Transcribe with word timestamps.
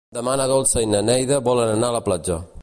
Demà 0.17 0.31
na 0.39 0.47
Dolça 0.51 0.83
i 0.85 0.89
na 0.93 1.03
Neida 1.11 1.39
volen 1.49 1.75
anar 1.75 1.93
a 1.95 1.97
la 1.99 2.05
platja. 2.09 2.41